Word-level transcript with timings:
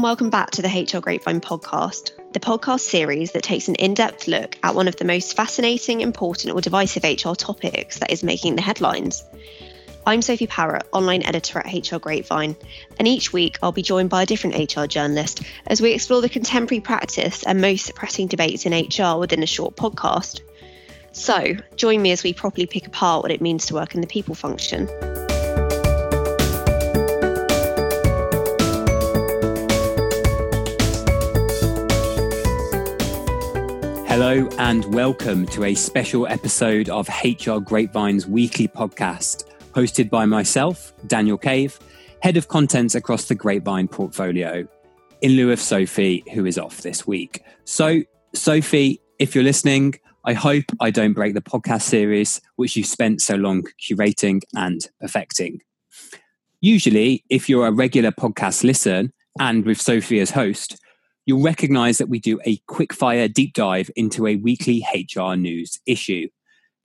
and 0.00 0.04
welcome 0.04 0.30
back 0.30 0.50
to 0.50 0.62
the 0.62 0.68
HR 0.68 1.02
Grapevine 1.02 1.42
podcast, 1.42 2.12
the 2.32 2.40
podcast 2.40 2.80
series 2.80 3.32
that 3.32 3.42
takes 3.42 3.68
an 3.68 3.74
in 3.74 3.92
depth 3.92 4.28
look 4.28 4.56
at 4.62 4.74
one 4.74 4.88
of 4.88 4.96
the 4.96 5.04
most 5.04 5.36
fascinating, 5.36 6.00
important, 6.00 6.54
or 6.54 6.62
divisive 6.62 7.04
HR 7.04 7.34
topics 7.34 7.98
that 7.98 8.10
is 8.10 8.22
making 8.22 8.56
the 8.56 8.62
headlines. 8.62 9.22
I'm 10.06 10.22
Sophie 10.22 10.46
Parrott, 10.46 10.88
online 10.90 11.22
editor 11.22 11.58
at 11.58 11.66
HR 11.66 11.98
Grapevine, 11.98 12.56
and 12.98 13.06
each 13.06 13.34
week 13.34 13.58
I'll 13.62 13.72
be 13.72 13.82
joined 13.82 14.08
by 14.08 14.22
a 14.22 14.26
different 14.26 14.74
HR 14.74 14.86
journalist 14.86 15.42
as 15.66 15.82
we 15.82 15.92
explore 15.92 16.22
the 16.22 16.30
contemporary 16.30 16.80
practice 16.80 17.42
and 17.42 17.60
most 17.60 17.94
pressing 17.94 18.26
debates 18.26 18.64
in 18.64 18.72
HR 18.72 19.18
within 19.18 19.42
a 19.42 19.46
short 19.46 19.76
podcast. 19.76 20.40
So, 21.12 21.56
join 21.76 22.00
me 22.00 22.12
as 22.12 22.22
we 22.22 22.32
properly 22.32 22.64
pick 22.64 22.86
apart 22.86 23.22
what 23.22 23.32
it 23.32 23.42
means 23.42 23.66
to 23.66 23.74
work 23.74 23.94
in 23.94 24.00
the 24.00 24.06
people 24.06 24.34
function. 24.34 24.88
Hello, 34.22 34.46
and 34.58 34.84
welcome 34.92 35.46
to 35.46 35.64
a 35.64 35.74
special 35.74 36.26
episode 36.26 36.90
of 36.90 37.08
HR 37.24 37.56
Grapevine's 37.56 38.26
weekly 38.26 38.68
podcast, 38.68 39.44
hosted 39.72 40.10
by 40.10 40.26
myself, 40.26 40.92
Daniel 41.06 41.38
Cave, 41.38 41.78
head 42.20 42.36
of 42.36 42.46
content 42.46 42.94
across 42.94 43.24
the 43.24 43.34
Grapevine 43.34 43.88
portfolio, 43.88 44.68
in 45.22 45.32
lieu 45.32 45.50
of 45.50 45.58
Sophie, 45.58 46.22
who 46.34 46.44
is 46.44 46.58
off 46.58 46.82
this 46.82 47.06
week. 47.06 47.42
So, 47.64 48.02
Sophie, 48.34 49.00
if 49.18 49.34
you're 49.34 49.42
listening, 49.42 49.94
I 50.26 50.34
hope 50.34 50.66
I 50.80 50.90
don't 50.90 51.14
break 51.14 51.32
the 51.32 51.40
podcast 51.40 51.84
series, 51.84 52.42
which 52.56 52.76
you've 52.76 52.84
spent 52.84 53.22
so 53.22 53.36
long 53.36 53.62
curating 53.80 54.42
and 54.54 54.86
perfecting. 55.00 55.62
Usually, 56.60 57.24
if 57.30 57.48
you're 57.48 57.68
a 57.68 57.72
regular 57.72 58.10
podcast 58.12 58.64
listen 58.64 59.14
and 59.38 59.64
with 59.64 59.80
Sophie 59.80 60.20
as 60.20 60.32
host, 60.32 60.76
you'll 61.30 61.40
recognize 61.40 61.98
that 61.98 62.08
we 62.08 62.18
do 62.18 62.40
a 62.44 62.56
quickfire 62.68 63.32
deep 63.32 63.54
dive 63.54 63.88
into 63.94 64.26
a 64.26 64.34
weekly 64.34 64.84
HR 64.92 65.36
news 65.36 65.78
issue. 65.86 66.28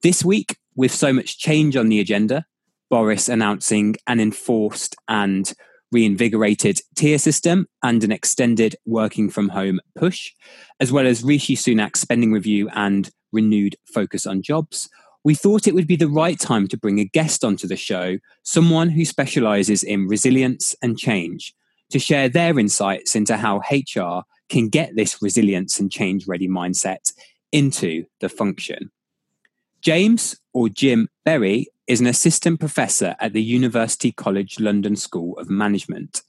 This 0.04 0.24
week, 0.24 0.58
with 0.76 0.92
so 0.92 1.12
much 1.12 1.40
change 1.40 1.76
on 1.76 1.90
the 1.90 2.00
agenda, 2.00 2.46
Boris 2.92 3.28
announcing 3.28 3.96
an 4.06 4.20
enforced 4.20 4.96
and 5.08 5.52
reinvigorated 5.92 6.80
tier 6.96 7.18
system 7.18 7.66
and 7.82 8.04
an 8.04 8.12
extended 8.12 8.76
working 8.86 9.32
from 9.32 9.50
home 9.50 9.80
push, 9.96 10.32
as 10.80 10.92
well 10.92 11.08
as 11.08 11.24
Rishi 11.24 11.56
Sunak's 11.56 12.02
spending 12.02 12.32
review 12.32 12.70
and 12.76 13.10
renewed 13.32 13.76
focus 13.92 14.28
on 14.28 14.44
jobs, 14.44 14.88
we 15.24 15.34
thought 15.34 15.66
it 15.66 15.74
would 15.74 15.88
be 15.88 15.96
the 15.96 16.08
right 16.08 16.40
time 16.40 16.68
to 16.68 16.78
bring 16.78 17.00
a 17.00 17.06
guest 17.06 17.44
onto 17.44 17.68
the 17.68 17.76
show, 17.76 18.20
someone 18.44 18.90
who 18.90 19.06
specializes 19.06 19.82
in 19.82 20.08
resilience 20.08 20.76
and 20.84 21.00
change, 21.00 21.56
to 21.90 21.98
share 21.98 22.30
their 22.30 22.60
insights 22.60 23.16
into 23.16 23.38
how 23.38 23.64
HR 23.72 24.24
can 24.50 24.70
get 24.70 24.96
this 24.96 25.22
resilience 25.22 25.80
and 25.80 25.92
change 25.92 26.28
ready 26.28 26.48
mindset 26.48 27.12
into 27.52 28.06
the 28.20 28.30
function. 28.30 28.92
James, 29.82 30.36
or 30.54 30.70
Jim 30.70 31.10
Berry, 31.24 31.68
is 31.88 32.02
an 32.02 32.08
assistant 32.08 32.60
professor 32.60 33.16
at 33.20 33.34
the 33.34 33.44
University 33.44 34.12
College 34.12 34.60
London 34.60 34.96
School 34.96 35.38
of 35.38 35.50
Management. 35.50 36.22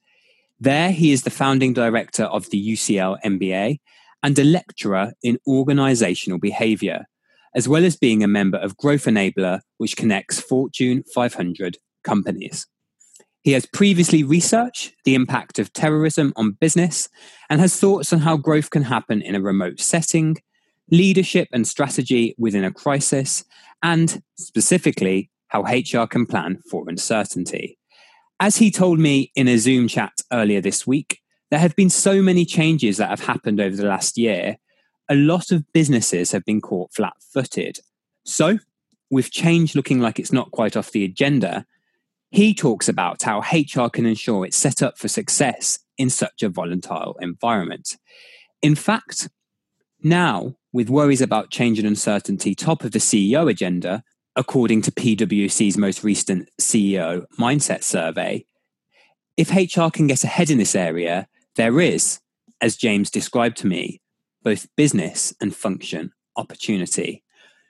There, 0.60 0.92
he 0.92 1.12
is 1.12 1.22
the 1.22 1.30
founding 1.30 1.72
director 1.72 2.24
of 2.24 2.50
the 2.50 2.72
UCL 2.72 3.18
MBA 3.24 3.78
and 4.22 4.38
a 4.38 4.44
lecturer 4.44 5.12
in 5.22 5.38
organizational 5.46 6.38
behavior, 6.38 7.06
as 7.54 7.68
well 7.68 7.84
as 7.84 7.96
being 7.96 8.22
a 8.22 8.28
member 8.28 8.58
of 8.58 8.76
Growth 8.76 9.04
Enabler, 9.04 9.60
which 9.78 9.96
connects 9.96 10.40
Fortune 10.40 11.04
500 11.14 11.78
companies. 12.04 12.66
He 13.46 13.52
has 13.52 13.64
previously 13.64 14.24
researched 14.24 14.92
the 15.04 15.14
impact 15.14 15.60
of 15.60 15.72
terrorism 15.72 16.32
on 16.34 16.56
business 16.58 17.08
and 17.48 17.60
has 17.60 17.78
thoughts 17.78 18.12
on 18.12 18.18
how 18.18 18.36
growth 18.36 18.70
can 18.70 18.82
happen 18.82 19.22
in 19.22 19.36
a 19.36 19.40
remote 19.40 19.78
setting, 19.78 20.38
leadership 20.90 21.46
and 21.52 21.64
strategy 21.64 22.34
within 22.38 22.64
a 22.64 22.72
crisis, 22.72 23.44
and 23.84 24.20
specifically, 24.34 25.30
how 25.46 25.62
HR 25.62 26.08
can 26.08 26.26
plan 26.26 26.60
for 26.68 26.88
uncertainty. 26.88 27.78
As 28.40 28.56
he 28.56 28.68
told 28.72 28.98
me 28.98 29.30
in 29.36 29.46
a 29.46 29.58
Zoom 29.58 29.86
chat 29.86 30.22
earlier 30.32 30.60
this 30.60 30.84
week, 30.84 31.20
there 31.52 31.60
have 31.60 31.76
been 31.76 31.88
so 31.88 32.20
many 32.20 32.44
changes 32.44 32.96
that 32.96 33.10
have 33.10 33.26
happened 33.26 33.60
over 33.60 33.76
the 33.76 33.86
last 33.86 34.18
year. 34.18 34.56
A 35.08 35.14
lot 35.14 35.52
of 35.52 35.72
businesses 35.72 36.32
have 36.32 36.44
been 36.44 36.60
caught 36.60 36.92
flat 36.92 37.14
footed. 37.20 37.78
So, 38.24 38.58
with 39.08 39.30
change 39.30 39.76
looking 39.76 40.00
like 40.00 40.18
it's 40.18 40.32
not 40.32 40.50
quite 40.50 40.76
off 40.76 40.90
the 40.90 41.04
agenda, 41.04 41.64
he 42.36 42.52
talks 42.52 42.86
about 42.86 43.22
how 43.22 43.40
HR 43.50 43.88
can 43.88 44.04
ensure 44.04 44.44
it's 44.44 44.58
set 44.58 44.82
up 44.82 44.98
for 44.98 45.08
success 45.08 45.78
in 45.96 46.10
such 46.10 46.42
a 46.42 46.50
volatile 46.50 47.16
environment. 47.22 47.96
In 48.60 48.74
fact, 48.74 49.30
now, 50.02 50.56
with 50.70 50.90
worries 50.90 51.22
about 51.22 51.50
change 51.50 51.78
and 51.78 51.88
uncertainty 51.88 52.54
top 52.54 52.84
of 52.84 52.92
the 52.92 52.98
CEO 52.98 53.50
agenda, 53.50 54.04
according 54.36 54.82
to 54.82 54.92
PwC's 54.92 55.78
most 55.78 56.04
recent 56.04 56.50
CEO 56.60 57.24
Mindset 57.40 57.82
Survey, 57.82 58.44
if 59.38 59.50
HR 59.50 59.88
can 59.88 60.06
get 60.06 60.22
ahead 60.22 60.50
in 60.50 60.58
this 60.58 60.74
area, 60.74 61.28
there 61.54 61.80
is, 61.80 62.20
as 62.60 62.76
James 62.76 63.10
described 63.10 63.56
to 63.56 63.66
me, 63.66 64.02
both 64.42 64.68
business 64.76 65.32
and 65.40 65.56
function 65.56 66.12
opportunity. 66.36 67.24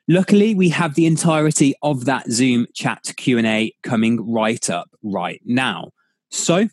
Luckily, 0.09 0.55
we 0.55 0.69
have 0.69 0.94
the 0.94 1.06
entirety 1.06 1.75
of 1.83 2.05
that 2.05 2.31
Zoom 2.31 2.69
chat 2.75 3.03
Q&A 3.17 3.75
coming 3.83 4.33
right 4.33 4.71
up 4.71 4.89
right 5.03 5.41
now. 5.44 5.91
So, 6.31 6.69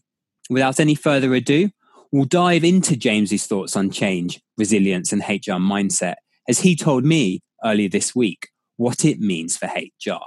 without 0.51 0.79
any 0.79 0.93
further 0.93 1.33
ado, 1.33 1.71
we'll 2.11 2.25
dive 2.25 2.63
into 2.63 2.95
James's 2.95 3.47
thoughts 3.47 3.75
on 3.75 3.89
change, 3.89 4.39
resilience 4.55 5.11
and 5.11 5.23
HR 5.23 5.57
mindset 5.57 6.15
as 6.47 6.59
he 6.59 6.75
told 6.75 7.05
me 7.05 7.41
earlier 7.65 7.89
this 7.89 8.13
week 8.13 8.49
what 8.77 9.03
it 9.03 9.19
means 9.19 9.57
for 9.57 9.65
HR. 9.65 10.21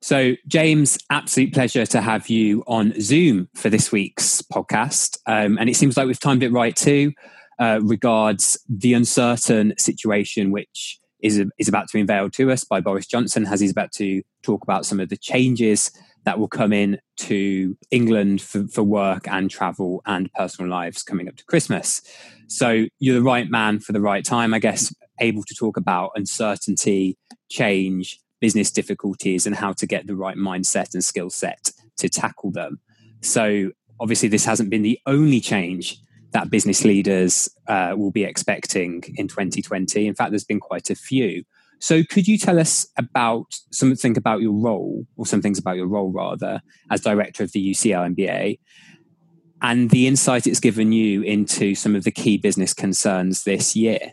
So, 0.00 0.34
James, 0.46 0.98
absolute 1.10 1.52
pleasure 1.52 1.84
to 1.84 2.00
have 2.00 2.30
you 2.30 2.64
on 2.66 2.98
Zoom 3.02 3.50
for 3.54 3.68
this 3.68 3.92
week's 3.92 4.40
podcast. 4.40 5.18
Um, 5.26 5.58
and 5.58 5.68
it 5.68 5.76
seems 5.76 5.98
like 5.98 6.06
we've 6.06 6.18
timed 6.18 6.42
it 6.42 6.52
right 6.52 6.74
too, 6.74 7.12
uh, 7.58 7.80
regards 7.82 8.58
the 8.66 8.94
uncertain 8.94 9.74
situation 9.76 10.52
which 10.52 11.00
is, 11.20 11.42
is 11.58 11.68
about 11.68 11.88
to 11.88 11.92
be 11.94 12.00
unveiled 12.00 12.32
to 12.34 12.50
us 12.50 12.64
by 12.64 12.80
Boris 12.80 13.06
Johnson 13.06 13.46
as 13.46 13.60
he's 13.60 13.70
about 13.70 13.92
to 13.92 14.22
talk 14.42 14.62
about 14.62 14.86
some 14.86 15.00
of 15.00 15.08
the 15.08 15.16
changes 15.16 15.90
that 16.24 16.38
will 16.38 16.48
come 16.48 16.72
in 16.72 16.98
to 17.16 17.76
England 17.90 18.42
for, 18.42 18.66
for 18.66 18.82
work 18.82 19.28
and 19.28 19.50
travel 19.50 20.02
and 20.06 20.32
personal 20.32 20.70
lives 20.70 21.02
coming 21.02 21.28
up 21.28 21.36
to 21.36 21.44
Christmas. 21.44 22.02
So 22.48 22.86
you're 22.98 23.14
the 23.14 23.22
right 23.22 23.48
man 23.48 23.78
for 23.78 23.92
the 23.92 24.00
right 24.00 24.24
time, 24.24 24.52
I 24.52 24.58
guess, 24.58 24.94
able 25.20 25.44
to 25.44 25.54
talk 25.54 25.76
about 25.76 26.10
uncertainty, 26.16 27.16
change, 27.48 28.18
business 28.40 28.70
difficulties, 28.70 29.46
and 29.46 29.54
how 29.54 29.72
to 29.74 29.86
get 29.86 30.06
the 30.06 30.16
right 30.16 30.36
mindset 30.36 30.94
and 30.94 31.02
skill 31.02 31.30
set 31.30 31.70
to 31.98 32.08
tackle 32.08 32.50
them. 32.50 32.80
So 33.22 33.70
obviously, 34.00 34.28
this 34.28 34.44
hasn't 34.44 34.70
been 34.70 34.82
the 34.82 35.00
only 35.06 35.40
change 35.40 35.98
that 36.36 36.50
business 36.50 36.84
leaders 36.84 37.48
uh, 37.66 37.94
will 37.96 38.10
be 38.10 38.22
expecting 38.22 39.02
in 39.16 39.26
2020. 39.26 40.06
In 40.06 40.14
fact, 40.14 40.32
there's 40.32 40.44
been 40.44 40.60
quite 40.60 40.90
a 40.90 40.94
few. 40.94 41.42
So, 41.78 42.02
could 42.04 42.28
you 42.28 42.36
tell 42.36 42.58
us 42.58 42.86
about 42.98 43.54
something 43.72 44.18
about 44.18 44.42
your 44.42 44.52
role, 44.52 45.06
or 45.16 45.24
some 45.24 45.40
things 45.40 45.58
about 45.58 45.76
your 45.76 45.86
role 45.86 46.12
rather, 46.12 46.60
as 46.90 47.00
director 47.00 47.42
of 47.42 47.52
the 47.52 47.70
UCL 47.70 48.14
MBA, 48.14 48.58
and 49.62 49.88
the 49.88 50.06
insight 50.06 50.46
it's 50.46 50.60
given 50.60 50.92
you 50.92 51.22
into 51.22 51.74
some 51.74 51.96
of 51.96 52.04
the 52.04 52.10
key 52.10 52.36
business 52.36 52.74
concerns 52.74 53.44
this 53.44 53.74
year? 53.74 54.12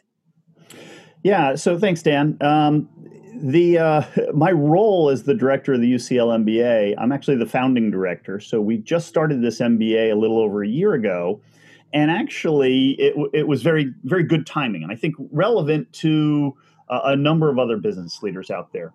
Yeah. 1.23 1.55
So, 1.55 1.77
thanks, 1.77 2.03
Dan. 2.03 2.37
Um, 2.39 2.87
the 3.35 3.79
uh, 3.79 4.03
my 4.33 4.53
role 4.53 5.09
as 5.09 5.23
the 5.23 5.33
director 5.33 5.73
of 5.73 5.81
the 5.81 5.93
UCL 5.93 6.45
MBA, 6.45 6.95
I'm 6.97 7.11
actually 7.11 7.35
the 7.35 7.45
founding 7.45 7.91
director. 7.91 8.39
So 8.39 8.61
we 8.61 8.77
just 8.77 9.09
started 9.09 9.41
this 9.41 9.59
MBA 9.59 10.13
a 10.13 10.15
little 10.15 10.39
over 10.39 10.63
a 10.63 10.67
year 10.69 10.93
ago, 10.93 11.41
and 11.93 12.09
actually 12.11 12.91
it, 12.99 13.15
it 13.33 13.47
was 13.47 13.61
very 13.61 13.93
very 14.03 14.23
good 14.23 14.45
timing 14.45 14.83
and 14.83 14.91
i 14.91 14.95
think 14.95 15.15
relevant 15.31 15.91
to 15.93 16.55
a 16.89 17.15
number 17.15 17.49
of 17.49 17.59
other 17.59 17.77
business 17.77 18.21
leaders 18.21 18.51
out 18.51 18.71
there. 18.73 18.93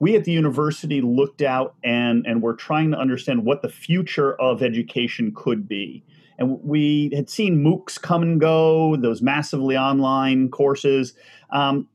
We 0.00 0.16
at 0.16 0.24
the 0.24 0.32
university 0.32 1.00
looked 1.00 1.42
out 1.42 1.74
and 1.82 2.24
and 2.26 2.42
were 2.42 2.54
trying 2.54 2.92
to 2.92 2.98
understand 2.98 3.44
what 3.44 3.62
the 3.62 3.68
future 3.68 4.40
of 4.40 4.62
education 4.62 5.32
could 5.34 5.68
be. 5.68 6.04
And 6.38 6.62
we 6.62 7.10
had 7.14 7.28
seen 7.28 7.64
moocs 7.64 8.00
come 8.00 8.22
and 8.22 8.40
go 8.40 8.96
those 8.96 9.20
massively 9.20 9.76
online 9.76 10.50
courses 10.50 11.14
um, 11.50 11.88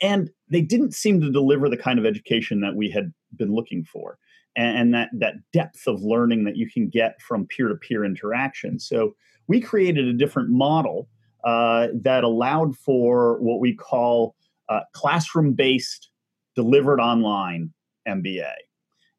and 0.00 0.30
they 0.50 0.60
didn't 0.60 0.94
seem 0.94 1.20
to 1.20 1.30
deliver 1.30 1.68
the 1.68 1.76
kind 1.76 1.98
of 1.98 2.06
education 2.06 2.60
that 2.60 2.74
we 2.74 2.90
had 2.90 3.12
been 3.36 3.54
looking 3.54 3.84
for 3.84 4.18
and, 4.56 4.92
that 4.94 5.08
that 5.12 5.34
depth 5.52 5.86
of 5.86 6.02
learning 6.02 6.44
that 6.44 6.56
you 6.56 6.68
can 6.68 6.88
get 6.88 7.20
from 7.22 7.46
peer-to-peer 7.46 8.04
interaction 8.04 8.78
so 8.78 9.14
we 9.48 9.60
created 9.60 10.06
a 10.06 10.12
different 10.12 10.50
model 10.50 11.08
uh, 11.44 11.88
that 11.94 12.24
allowed 12.24 12.76
for 12.76 13.40
what 13.40 13.60
we 13.60 13.74
call 13.74 14.34
uh, 14.68 14.80
classroom 14.92 15.54
based 15.54 16.10
delivered 16.54 17.00
online 17.00 17.72
MBA. 18.06 18.52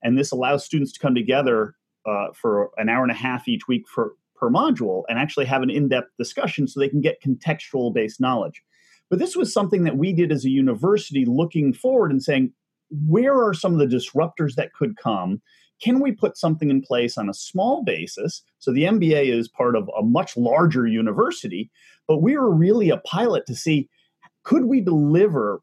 And 0.03 0.17
this 0.17 0.31
allows 0.31 0.63
students 0.63 0.93
to 0.93 0.99
come 0.99 1.15
together 1.15 1.75
uh, 2.05 2.27
for 2.33 2.71
an 2.77 2.89
hour 2.89 3.03
and 3.03 3.11
a 3.11 3.15
half 3.15 3.47
each 3.47 3.67
week 3.67 3.87
for 3.87 4.13
per 4.35 4.49
module 4.49 5.03
and 5.07 5.19
actually 5.19 5.45
have 5.45 5.61
an 5.61 5.69
in-depth 5.69 6.09
discussion 6.17 6.67
so 6.67 6.79
they 6.79 6.89
can 6.89 7.01
get 7.01 7.21
contextual 7.21 7.93
based 7.93 8.19
knowledge 8.19 8.63
but 9.11 9.19
this 9.19 9.35
was 9.35 9.53
something 9.53 9.83
that 9.83 9.97
we 9.97 10.13
did 10.13 10.31
as 10.31 10.45
a 10.45 10.49
university 10.49 11.25
looking 11.25 11.73
forward 11.73 12.11
and 12.11 12.23
saying 12.23 12.53
where 13.07 13.39
are 13.45 13.53
some 13.53 13.73
of 13.73 13.79
the 13.79 13.95
disruptors 13.95 14.55
that 14.55 14.73
could 14.73 14.97
come? 14.97 15.41
Can 15.83 15.99
we 15.99 16.11
put 16.13 16.37
something 16.37 16.69
in 16.69 16.81
place 16.81 17.17
on 17.17 17.29
a 17.29 17.33
small 17.33 17.83
basis? 17.83 18.41
So 18.59 18.71
the 18.71 18.83
mba 18.83 19.25
is 19.25 19.49
part 19.49 19.75
of 19.75 19.89
a 19.99 20.01
much 20.01 20.35
larger 20.37 20.87
university 20.87 21.69
but 22.07 22.21
we 22.21 22.37
were 22.37 22.55
really 22.55 22.89
a 22.89 22.97
pilot 22.97 23.45
to 23.47 23.55
see 23.55 23.89
could 24.43 24.65
we 24.65 24.81
deliver 24.81 25.61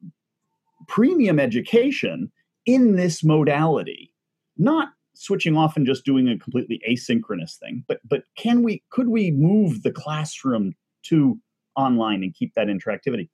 premium 0.87 1.39
education 1.39 2.31
in 2.65 2.95
this 2.95 3.23
modality? 3.23 4.13
Not 4.57 4.89
switching 5.15 5.57
off 5.57 5.75
and 5.75 5.85
just 5.85 6.05
doing 6.05 6.29
a 6.29 6.37
completely 6.37 6.81
asynchronous 6.87 7.57
thing 7.57 7.83
but 7.87 7.99
but 8.07 8.23
can 8.37 8.61
we 8.61 8.83
could 8.91 9.09
we 9.09 9.31
move 9.31 9.81
the 9.81 9.91
classroom 9.91 10.75
to 11.01 11.39
online 11.75 12.23
and 12.23 12.33
keep 12.35 12.53
that 12.53 12.67
interactivity 12.67 13.27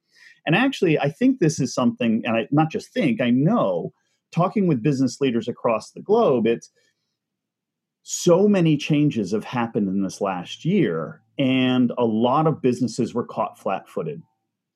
and 0.45 0.55
actually 0.55 0.97
i 0.99 1.09
think 1.09 1.39
this 1.39 1.59
is 1.59 1.73
something 1.73 2.21
and 2.25 2.35
i 2.35 2.47
not 2.51 2.69
just 2.69 2.91
think 2.93 3.21
i 3.21 3.29
know 3.29 3.91
talking 4.31 4.67
with 4.67 4.83
business 4.83 5.21
leaders 5.21 5.47
across 5.47 5.91
the 5.91 6.01
globe 6.01 6.47
it's 6.47 6.71
so 8.03 8.47
many 8.47 8.77
changes 8.77 9.31
have 9.31 9.43
happened 9.43 9.87
in 9.87 10.03
this 10.03 10.21
last 10.21 10.63
year 10.63 11.21
and 11.39 11.91
a 11.97 12.05
lot 12.05 12.47
of 12.47 12.61
businesses 12.61 13.13
were 13.13 13.25
caught 13.25 13.57
flat-footed 13.57 14.21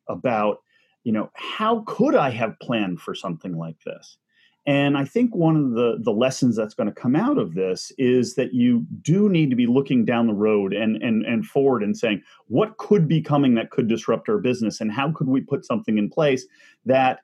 about 0.08 0.58
you 1.04 1.12
know 1.12 1.30
how 1.36 1.84
could 1.88 2.16
i 2.16 2.30
have 2.30 2.60
planned 2.60 3.00
for 3.00 3.14
something 3.14 3.58
like 3.58 3.78
this 3.86 4.18
and 4.66 4.98
I 4.98 5.06
think 5.06 5.36
one 5.36 5.56
of 5.56 5.72
the, 5.72 5.98
the 6.02 6.12
lessons 6.12 6.56
that's 6.56 6.74
going 6.74 6.88
to 6.88 6.94
come 6.94 7.16
out 7.16 7.38
of 7.38 7.56
this 7.56 7.92
is 7.98 8.36
that 8.36 8.54
you 8.54 8.86
do 9.02 9.30
need 9.30 9.50
to 9.50 9.56
be 9.56 9.66
looking 9.66 10.06
down 10.06 10.28
the 10.28 10.34
road 10.34 10.74
and, 10.74 11.02
and, 11.02 11.26
and 11.26 11.46
forward 11.46 11.82
and 11.82 11.98
saying, 11.98 12.22
what 12.48 12.78
could 12.78 13.08
be 13.08 13.22
coming 13.22 13.56
that 13.56 13.72
could 13.72 13.88
disrupt 13.88 14.30
our 14.30 14.38
business? 14.38 14.82
And 14.82 14.92
how 14.92 15.12
could 15.12 15.28
we 15.28 15.42
put 15.42 15.66
something 15.66 15.98
in 15.98 16.10
place 16.10 16.46
that, 16.86 17.22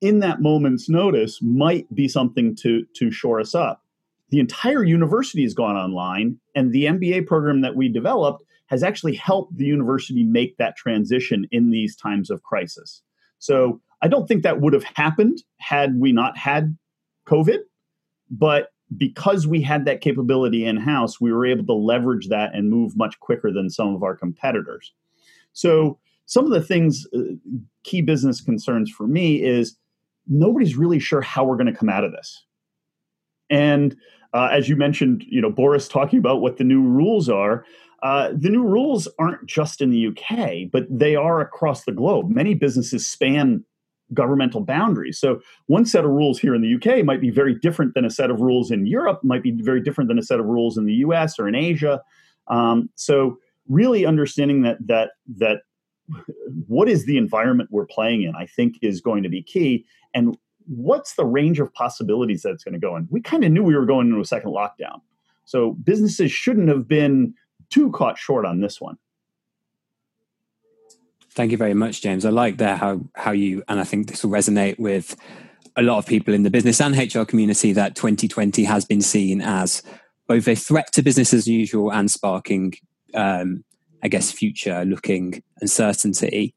in 0.00 0.20
that 0.20 0.42
moment's 0.42 0.88
notice, 0.88 1.40
might 1.42 1.92
be 1.94 2.06
something 2.06 2.54
to, 2.56 2.84
to 2.96 3.10
shore 3.10 3.40
us 3.40 3.54
up? 3.54 3.82
The 4.28 4.40
entire 4.40 4.84
university 4.84 5.42
has 5.42 5.54
gone 5.54 5.76
online, 5.76 6.38
and 6.54 6.72
the 6.72 6.84
MBA 6.84 7.26
program 7.26 7.60
that 7.62 7.76
we 7.76 7.88
developed 7.88 8.44
has 8.66 8.82
actually 8.82 9.14
helped 9.14 9.56
the 9.56 9.66
university 9.66 10.22
make 10.22 10.56
that 10.56 10.76
transition 10.76 11.46
in 11.50 11.70
these 11.70 11.96
times 11.96 12.30
of 12.30 12.42
crisis. 12.42 13.02
So 13.38 13.80
I 14.02 14.08
don't 14.08 14.26
think 14.26 14.42
that 14.42 14.60
would 14.60 14.72
have 14.72 14.84
happened 14.84 15.42
had 15.58 15.98
we 15.98 16.12
not 16.12 16.36
had 16.36 16.76
COVID, 17.26 17.60
but 18.30 18.72
because 18.96 19.46
we 19.46 19.62
had 19.62 19.84
that 19.84 20.00
capability 20.00 20.66
in 20.66 20.76
house, 20.76 21.20
we 21.20 21.32
were 21.32 21.46
able 21.46 21.64
to 21.64 21.72
leverage 21.72 22.28
that 22.28 22.54
and 22.54 22.68
move 22.68 22.96
much 22.96 23.18
quicker 23.20 23.50
than 23.52 23.70
some 23.70 23.94
of 23.94 24.02
our 24.02 24.16
competitors. 24.16 24.92
So, 25.52 25.98
some 26.26 26.44
of 26.44 26.50
the 26.52 26.62
things, 26.62 27.06
uh, 27.14 27.20
key 27.82 28.00
business 28.00 28.40
concerns 28.40 28.90
for 28.90 29.06
me 29.06 29.42
is 29.42 29.76
nobody's 30.26 30.76
really 30.76 30.98
sure 30.98 31.20
how 31.20 31.44
we're 31.44 31.56
going 31.56 31.72
to 31.72 31.78
come 31.78 31.88
out 31.88 32.04
of 32.04 32.12
this. 32.12 32.44
And 33.50 33.96
uh, 34.32 34.48
as 34.50 34.68
you 34.68 34.76
mentioned, 34.76 35.24
you 35.28 35.40
know, 35.40 35.50
Boris 35.50 35.88
talking 35.88 36.18
about 36.18 36.40
what 36.40 36.56
the 36.56 36.64
new 36.64 36.80
rules 36.80 37.28
are. 37.28 37.64
Uh, 38.02 38.30
the 38.34 38.48
new 38.48 38.62
rules 38.62 39.06
aren't 39.18 39.46
just 39.46 39.80
in 39.80 39.90
the 39.90 40.08
UK, 40.08 40.70
but 40.72 40.86
they 40.90 41.14
are 41.14 41.40
across 41.40 41.84
the 41.84 41.92
globe. 41.92 42.30
Many 42.30 42.54
businesses 42.54 43.06
span 43.06 43.64
governmental 44.14 44.60
boundaries. 44.60 45.18
So 45.18 45.40
one 45.66 45.84
set 45.84 46.04
of 46.04 46.10
rules 46.10 46.38
here 46.38 46.54
in 46.54 46.62
the 46.62 46.74
UK 46.74 47.04
might 47.04 47.20
be 47.20 47.30
very 47.30 47.54
different 47.54 47.94
than 47.94 48.04
a 48.04 48.10
set 48.10 48.30
of 48.30 48.40
rules 48.40 48.70
in 48.70 48.86
Europe, 48.86 49.20
might 49.22 49.42
be 49.42 49.52
very 49.52 49.80
different 49.80 50.08
than 50.08 50.18
a 50.18 50.22
set 50.22 50.40
of 50.40 50.46
rules 50.46 50.76
in 50.76 50.86
the 50.86 50.94
US 50.94 51.38
or 51.38 51.48
in 51.48 51.54
Asia. 51.54 52.02
Um, 52.48 52.90
so 52.94 53.38
really 53.68 54.04
understanding 54.04 54.62
that 54.62 54.78
that 54.86 55.12
that 55.36 55.62
what 56.66 56.88
is 56.88 57.06
the 57.06 57.16
environment 57.16 57.70
we're 57.72 57.86
playing 57.86 58.22
in, 58.22 58.34
I 58.34 58.46
think 58.46 58.78
is 58.82 59.00
going 59.00 59.22
to 59.22 59.28
be 59.28 59.42
key. 59.42 59.84
And 60.14 60.36
what's 60.66 61.14
the 61.14 61.24
range 61.24 61.60
of 61.60 61.72
possibilities 61.72 62.42
that 62.42 62.50
it's 62.50 62.64
going 62.64 62.74
to 62.74 62.80
go 62.80 62.96
in? 62.96 63.08
We 63.10 63.20
kind 63.20 63.44
of 63.44 63.52
knew 63.52 63.62
we 63.62 63.76
were 63.76 63.86
going 63.86 64.08
into 64.08 64.20
a 64.20 64.24
second 64.24 64.50
lockdown. 64.50 65.00
So 65.44 65.72
businesses 65.84 66.30
shouldn't 66.30 66.68
have 66.68 66.86
been 66.86 67.34
too 67.70 67.90
caught 67.92 68.18
short 68.18 68.44
on 68.44 68.60
this 68.60 68.80
one. 68.80 68.98
Thank 71.34 71.50
you 71.50 71.56
very 71.56 71.72
much, 71.72 72.02
James. 72.02 72.26
I 72.26 72.30
like 72.30 72.58
that 72.58 72.78
how 72.78 73.00
how 73.14 73.30
you 73.30 73.62
and 73.66 73.80
I 73.80 73.84
think 73.84 74.08
this 74.08 74.22
will 74.22 74.30
resonate 74.30 74.78
with 74.78 75.16
a 75.76 75.82
lot 75.82 75.96
of 75.96 76.04
people 76.04 76.34
in 76.34 76.42
the 76.42 76.50
business 76.50 76.78
and 76.78 76.94
HR 76.94 77.22
community 77.22 77.72
that 77.72 77.96
2020 77.96 78.64
has 78.64 78.84
been 78.84 79.00
seen 79.00 79.40
as 79.40 79.82
both 80.28 80.46
a 80.46 80.54
threat 80.54 80.92
to 80.92 81.02
business 81.02 81.32
as 81.32 81.48
usual 81.48 81.90
and 81.90 82.10
sparking, 82.10 82.74
um, 83.14 83.64
I 84.02 84.08
guess, 84.08 84.30
future 84.30 84.84
looking 84.84 85.42
uncertainty. 85.62 86.54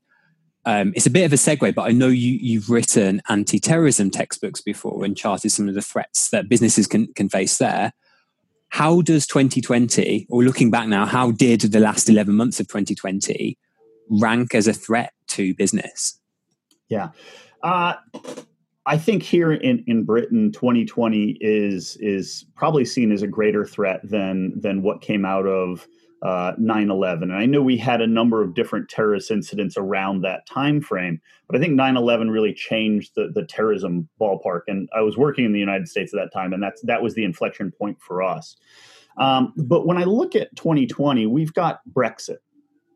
Um, 0.66 0.92
it's 0.94 1.06
a 1.06 1.12
bit 1.12 1.24
of 1.24 1.32
a 1.32 1.38
segue, 1.38 1.74
but 1.74 1.84
I 1.84 1.92
know 1.92 2.08
you, 2.08 2.34
you've 2.42 2.70
written 2.70 3.22
anti-terrorism 3.30 4.12
textbooks 4.12 4.62
before 4.62 5.06
and 5.06 5.16
charted 5.16 5.52
some 5.52 5.70
of 5.70 5.76
the 5.76 5.82
threats 5.82 6.30
that 6.32 6.50
businesses 6.50 6.88
can, 6.88 7.14
can 7.14 7.30
face 7.30 7.58
there. 7.58 7.94
How 8.70 9.02
does 9.02 9.28
2020, 9.28 10.28
or 10.30 10.44
looking 10.44 10.72
back 10.72 10.88
now, 10.88 11.06
how 11.06 11.32
did 11.32 11.62
the 11.62 11.80
last 11.80 12.10
11 12.10 12.34
months 12.34 12.60
of 12.60 12.68
2020 12.68 13.58
rank 14.10 14.56
as 14.56 14.68
a 14.68 14.74
threat 14.74 15.14
to 15.28 15.54
business? 15.56 16.20
Yeah. 16.90 17.10
Uh, 17.64 17.96
I 18.86 18.98
think 18.98 19.24
here 19.24 19.52
in, 19.52 19.84
in 19.88 20.04
Britain, 20.04 20.52
2020 20.52 21.38
is 21.42 21.98
is 22.00 22.46
probably 22.56 22.86
seen 22.86 23.12
as 23.12 23.24
a 23.24 23.28
greater 23.28 23.66
threat 23.66 24.02
than 24.04 24.60
than 24.60 24.84
what 24.84 25.02
came 25.02 25.26
out 25.26 25.48
of 25.48 25.88
uh, 26.22 26.54
9/11. 26.60 27.24
And 27.24 27.36
I 27.36 27.46
know 27.46 27.62
we 27.62 27.78
had 27.78 28.02
a 28.02 28.08
number 28.08 28.44
of 28.44 28.54
different 28.54 28.90
terrorist 28.90 29.32
incidents 29.32 29.76
around 29.78 30.22
that 30.22 30.46
time 30.48 30.82
frame, 30.82 31.20
but 31.48 31.56
I 31.56 31.60
think 31.60 31.74
9/11 31.74 32.32
really 32.32 32.54
changed 32.54 33.14
the, 33.16 33.32
the 33.34 33.46
terrorism 33.46 34.08
ballpark. 34.22 34.62
And 34.68 34.88
I 34.96 35.02
was 35.02 35.18
working 35.18 35.46
in 35.46 35.54
the 35.54 35.60
United 35.60 35.88
States 35.88 36.14
at 36.14 36.20
that 36.20 36.34
time, 36.34 36.54
and 36.54 36.62
that's 36.62 36.82
that 36.84 37.02
was 37.02 37.16
the 37.16 37.24
inflection 37.24 37.72
point 37.72 38.00
for 38.00 38.22
us. 38.22 38.56
Um, 39.18 39.54
but 39.56 39.88
when 39.88 39.98
I 39.98 40.04
look 40.04 40.36
at 40.36 40.56
2020, 40.56 41.26
we've 41.26 41.54
got 41.54 41.80
Brexit, 41.92 42.38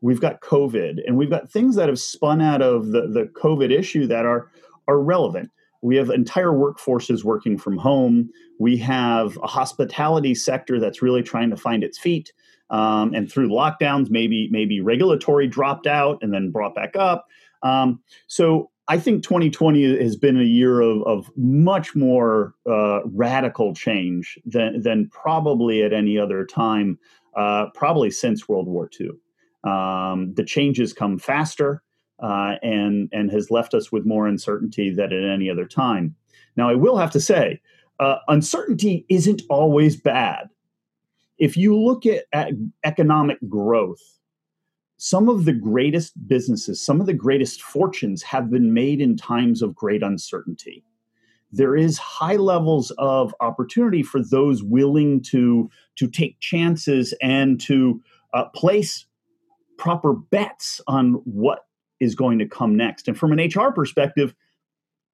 we've 0.00 0.20
got 0.20 0.40
COVID, 0.40 0.98
and 1.06 1.16
we've 1.16 1.30
got 1.30 1.50
things 1.50 1.76
that 1.76 1.88
have 1.88 1.98
spun 1.98 2.40
out 2.40 2.62
of 2.62 2.88
the, 2.88 3.06
the 3.08 3.30
COVID 3.40 3.70
issue 3.70 4.06
that 4.06 4.24
are 4.24 4.50
are 4.88 5.00
relevant. 5.00 5.50
We 5.82 5.96
have 5.96 6.10
entire 6.10 6.50
workforces 6.50 7.24
working 7.24 7.56
from 7.56 7.78
home. 7.78 8.30
We 8.58 8.76
have 8.78 9.38
a 9.42 9.46
hospitality 9.46 10.34
sector 10.34 10.78
that's 10.78 11.00
really 11.00 11.22
trying 11.22 11.50
to 11.50 11.56
find 11.56 11.82
its 11.82 11.98
feet. 11.98 12.32
Um, 12.68 13.14
and 13.14 13.30
through 13.30 13.48
lockdowns, 13.48 14.10
maybe 14.10 14.48
maybe 14.50 14.80
regulatory 14.80 15.46
dropped 15.46 15.86
out 15.86 16.18
and 16.22 16.32
then 16.32 16.50
brought 16.50 16.74
back 16.74 16.96
up. 16.96 17.26
Um, 17.62 18.00
so 18.26 18.70
I 18.88 18.98
think 18.98 19.22
2020 19.22 20.02
has 20.02 20.16
been 20.16 20.38
a 20.40 20.44
year 20.44 20.80
of, 20.80 21.02
of 21.02 21.30
much 21.36 21.94
more 21.94 22.54
uh, 22.68 23.00
radical 23.06 23.74
change 23.74 24.38
than 24.44 24.82
than 24.82 25.08
probably 25.08 25.82
at 25.82 25.92
any 25.92 26.18
other 26.18 26.44
time, 26.44 26.98
uh, 27.36 27.66
probably 27.74 28.10
since 28.10 28.48
World 28.48 28.68
War 28.68 28.90
II. 29.00 29.10
Um, 29.64 30.34
the 30.34 30.44
changes 30.44 30.92
come 30.92 31.18
faster 31.18 31.82
uh, 32.22 32.54
and 32.62 33.08
and 33.12 33.30
has 33.30 33.50
left 33.50 33.74
us 33.74 33.92
with 33.92 34.06
more 34.06 34.26
uncertainty 34.26 34.90
than 34.90 35.12
at 35.12 35.24
any 35.24 35.50
other 35.50 35.66
time. 35.66 36.14
Now, 36.56 36.68
I 36.68 36.74
will 36.74 36.96
have 36.96 37.10
to 37.12 37.20
say, 37.20 37.60
uh, 37.98 38.16
uncertainty 38.28 39.04
isn't 39.08 39.42
always 39.50 39.96
bad. 39.96 40.48
If 41.38 41.56
you 41.56 41.78
look 41.78 42.06
at, 42.06 42.24
at 42.32 42.52
economic 42.84 43.38
growth, 43.48 44.02
some 44.96 45.30
of 45.30 45.46
the 45.46 45.54
greatest 45.54 46.12
businesses, 46.28 46.84
some 46.84 47.00
of 47.00 47.06
the 47.06 47.14
greatest 47.14 47.62
fortunes 47.62 48.22
have 48.22 48.50
been 48.50 48.74
made 48.74 49.00
in 49.00 49.16
times 49.16 49.62
of 49.62 49.74
great 49.74 50.02
uncertainty. 50.02 50.84
There 51.52 51.74
is 51.74 51.96
high 51.96 52.36
levels 52.36 52.90
of 52.98 53.34
opportunity 53.40 54.02
for 54.02 54.22
those 54.22 54.62
willing 54.62 55.22
to, 55.24 55.70
to 55.96 56.06
take 56.06 56.38
chances 56.40 57.14
and 57.22 57.58
to 57.62 58.02
uh, 58.34 58.44
place 58.54 59.06
proper 59.80 60.12
bets 60.12 60.82
on 60.86 61.14
what 61.24 61.60
is 62.00 62.14
going 62.14 62.38
to 62.38 62.46
come 62.46 62.76
next. 62.76 63.08
And 63.08 63.18
from 63.18 63.32
an 63.32 63.38
HR 63.38 63.72
perspective, 63.72 64.34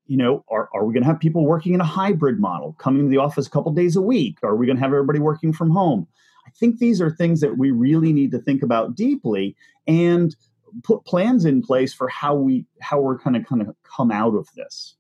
you 0.06 0.16
know, 0.16 0.44
are, 0.48 0.68
are 0.74 0.84
we 0.84 0.92
going 0.92 1.04
to 1.04 1.08
have 1.08 1.20
people 1.20 1.46
working 1.46 1.72
in 1.72 1.80
a 1.80 1.84
hybrid 1.84 2.40
model, 2.40 2.74
coming 2.78 3.02
to 3.04 3.08
the 3.08 3.16
office 3.16 3.46
a 3.46 3.50
couple 3.50 3.72
days 3.72 3.94
a 3.94 4.02
week? 4.02 4.38
Are 4.42 4.56
we 4.56 4.66
going 4.66 4.76
to 4.76 4.82
have 4.82 4.92
everybody 4.92 5.20
working 5.20 5.52
from 5.52 5.70
home? 5.70 6.08
I 6.46 6.50
think 6.50 6.78
these 6.78 7.00
are 7.00 7.10
things 7.10 7.40
that 7.40 7.58
we 7.58 7.70
really 7.70 8.12
need 8.12 8.32
to 8.32 8.40
think 8.40 8.62
about 8.62 8.96
deeply 8.96 9.56
and 9.86 10.34
put 10.82 11.04
plans 11.04 11.44
in 11.44 11.62
place 11.62 11.94
for 11.94 12.08
how 12.08 12.34
we 12.34 12.66
how 12.80 13.00
we're 13.00 13.18
kind 13.18 13.36
of 13.36 13.46
kind 13.46 13.62
of 13.62 13.74
come 13.84 14.10
out 14.10 14.34
of 14.34 14.48
this. 14.56 14.96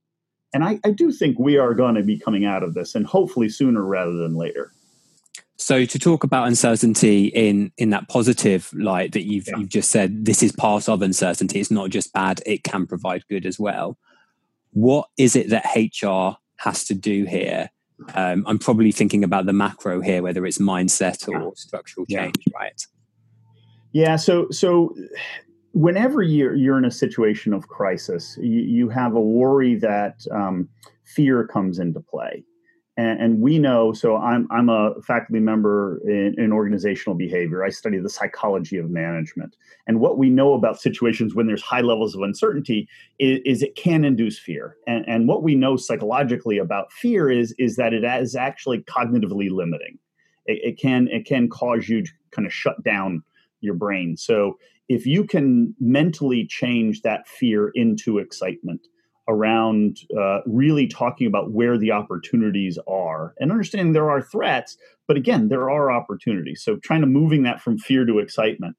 And 0.54 0.62
I, 0.62 0.78
I 0.84 0.90
do 0.90 1.10
think 1.10 1.38
we 1.38 1.58
are 1.58 1.74
going 1.74 1.96
to 1.96 2.04
be 2.04 2.18
coming 2.18 2.44
out 2.44 2.62
of 2.62 2.74
this, 2.74 2.94
and 2.94 3.04
hopefully 3.04 3.48
sooner 3.48 3.84
rather 3.84 4.14
than 4.14 4.36
later. 4.36 4.72
So 5.58 5.86
to 5.86 5.98
talk 5.98 6.22
about 6.22 6.46
uncertainty 6.46 7.26
in 7.26 7.72
in 7.78 7.90
that 7.90 8.08
positive 8.08 8.70
light 8.74 9.12
that 9.12 9.24
you've 9.24 9.48
yeah. 9.48 9.56
you've 9.58 9.70
just 9.70 9.90
said, 9.90 10.24
this 10.24 10.42
is 10.42 10.52
part 10.52 10.88
of 10.88 11.02
uncertainty. 11.02 11.60
It's 11.60 11.70
not 11.70 11.90
just 11.90 12.12
bad; 12.12 12.42
it 12.44 12.62
can 12.62 12.86
provide 12.86 13.26
good 13.28 13.46
as 13.46 13.58
well. 13.58 13.98
What 14.72 15.08
is 15.16 15.34
it 15.34 15.48
that 15.50 15.64
HR 15.74 16.38
has 16.56 16.84
to 16.84 16.94
do 16.94 17.24
here 17.24 17.70
Um, 18.14 18.44
I'm 18.46 18.58
probably 18.58 18.92
thinking 18.92 19.24
about 19.24 19.46
the 19.46 19.52
macro 19.52 20.00
here, 20.00 20.22
whether 20.22 20.44
it's 20.44 20.58
mindset 20.58 21.26
or 21.28 21.54
structural 21.56 22.04
change, 22.06 22.36
yeah. 22.46 22.58
right? 22.58 22.86
Yeah. 23.92 24.16
So, 24.16 24.50
so 24.50 24.94
whenever 25.72 26.22
you're 26.22 26.54
you're 26.54 26.78
in 26.78 26.84
a 26.84 26.90
situation 26.90 27.54
of 27.54 27.68
crisis, 27.68 28.38
you, 28.40 28.60
you 28.60 28.88
have 28.90 29.14
a 29.14 29.20
worry 29.20 29.76
that 29.76 30.20
um, 30.30 30.68
fear 31.04 31.46
comes 31.46 31.78
into 31.78 32.00
play 32.00 32.44
and, 32.96 33.20
and, 33.20 33.40
we 33.40 33.58
know 33.58 33.92
so 33.92 34.16
i'm, 34.16 34.48
I'm 34.50 34.68
a 34.68 34.94
faculty 35.02 35.40
member 35.40 36.00
in, 36.04 36.34
in, 36.38 36.52
organizational 36.52 37.14
behavior. 37.14 37.64
I 37.64 37.70
study 37.70 37.98
the 37.98 38.08
psychology 38.08 38.78
of 38.78 38.90
management. 38.90 39.56
And 39.86 40.00
what 40.00 40.18
we 40.18 40.30
know 40.30 40.54
about 40.54 40.80
situations 40.80 41.34
when 41.34 41.46
there's 41.46 41.62
high 41.62 41.82
levels 41.82 42.14
of 42.14 42.22
uncertainty 42.22 42.88
is, 43.18 43.40
is 43.44 43.62
it 43.62 43.76
can 43.76 44.04
induce 44.04 44.38
fear. 44.38 44.76
And, 44.86 45.04
and 45.06 45.28
what 45.28 45.42
we 45.42 45.54
know 45.54 45.76
psychologically 45.76 46.58
about 46.58 46.92
fear 46.92 47.30
is 47.30 47.54
is 47.58 47.76
that 47.76 47.92
it 47.92 48.04
is 48.04 48.34
actually 48.34 48.82
cognitively 48.82 49.50
limiting. 49.50 49.98
It, 50.46 50.60
it 50.62 50.78
can 50.78 51.08
it 51.08 51.26
can 51.26 51.48
cause 51.48 51.88
you 51.88 52.02
to 52.02 52.10
kind 52.30 52.46
of 52.46 52.52
shut 52.52 52.82
down 52.82 53.22
your 53.60 53.74
brain. 53.74 54.16
So 54.16 54.58
if 54.88 55.06
you 55.06 55.24
can 55.24 55.74
mentally 55.80 56.46
change 56.46 57.02
that 57.02 57.26
fear 57.26 57.70
into 57.74 58.18
excitement 58.18 58.86
around 59.28 59.98
uh, 60.18 60.40
really 60.46 60.86
talking 60.86 61.26
about 61.26 61.50
where 61.50 61.76
the 61.76 61.90
opportunities 61.90 62.78
are 62.86 63.34
and 63.38 63.50
understanding 63.50 63.92
there 63.92 64.10
are 64.10 64.22
threats, 64.22 64.76
but 65.08 65.16
again, 65.16 65.48
there 65.48 65.70
are 65.70 65.90
opportunities. 65.90 66.62
So 66.62 66.76
trying 66.76 67.00
to 67.00 67.06
moving 67.06 67.42
that 67.42 67.60
from 67.60 67.78
fear 67.78 68.04
to 68.04 68.18
excitement. 68.18 68.76